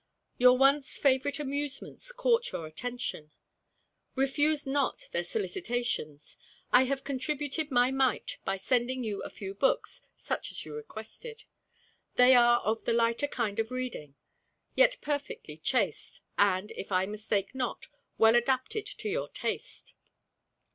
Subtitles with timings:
[0.39, 3.29] Your once favorite amusements court your attention.
[4.15, 6.37] Refuse not their solicitations.
[6.71, 11.43] I have contributed my mite by sending you a few books, such as you requested.
[12.15, 14.15] They are of the lighter kind of reading,
[14.73, 17.85] yet perfectly chaste, and, if I mistake not,
[18.17, 19.93] well adapted to your taste.